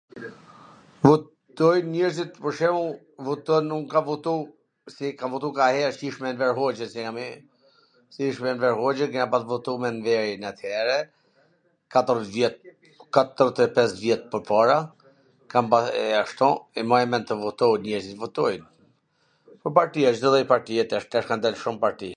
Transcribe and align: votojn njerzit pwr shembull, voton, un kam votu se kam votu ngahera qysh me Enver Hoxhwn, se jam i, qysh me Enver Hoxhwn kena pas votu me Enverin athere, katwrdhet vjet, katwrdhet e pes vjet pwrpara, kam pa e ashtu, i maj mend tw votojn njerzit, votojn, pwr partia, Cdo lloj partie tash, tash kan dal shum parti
votojn 1.05 1.85
njerzit 1.97 2.31
pwr 2.41 2.53
shembull, 2.59 2.91
voton, 3.27 3.63
un 3.77 3.83
kam 3.93 4.03
votu 4.11 4.33
se 4.95 5.05
kam 5.19 5.29
votu 5.37 5.47
ngahera 5.57 5.89
qysh 5.99 6.17
me 6.23 6.27
Enver 6.33 6.53
Hoxhwn, 6.61 6.89
se 6.93 6.99
jam 7.05 7.17
i, 7.25 7.27
qysh 8.15 8.39
me 8.45 8.49
Enver 8.53 8.73
Hoxhwn 8.81 9.11
kena 9.15 9.27
pas 9.35 9.43
votu 9.51 9.71
me 9.83 9.87
Enverin 9.95 10.43
athere, 10.51 10.97
katwrdhet 11.95 12.31
vjet, 12.37 12.53
katwrdhet 13.17 13.63
e 13.67 13.69
pes 13.77 13.91
vjet 14.01 14.21
pwrpara, 14.33 14.79
kam 15.53 15.65
pa 15.73 15.79
e 16.03 16.07
ashtu, 16.23 16.49
i 16.79 16.85
maj 16.93 17.03
mend 17.13 17.25
tw 17.29 17.35
votojn 17.45 17.79
njerzit, 17.87 18.15
votojn, 18.25 18.61
pwr 19.61 19.71
partia, 19.77 20.15
Cdo 20.17 20.29
lloj 20.33 20.45
partie 20.55 20.87
tash, 20.93 21.07
tash 21.13 21.27
kan 21.29 21.39
dal 21.45 21.55
shum 21.61 21.77
parti 21.85 22.09